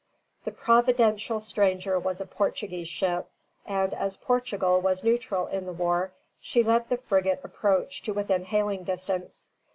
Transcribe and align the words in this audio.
The 0.45 0.51
providential 0.51 1.39
stranger 1.39 1.99
was 1.99 2.19
a 2.19 2.25
Portuguese 2.25 2.87
ship; 2.87 3.29
and 3.67 3.93
as 3.93 4.17
Portugal 4.17 4.81
was 4.81 5.03
neutral 5.03 5.45
in 5.45 5.67
the 5.67 5.73
war, 5.73 6.11
she 6.39 6.63
let 6.63 6.89
the 6.89 6.97
frigate 6.97 7.41
approach 7.43 8.01
to 8.01 8.11
within 8.13 8.45
hailing 8.45 8.83
distance. 8.83 9.49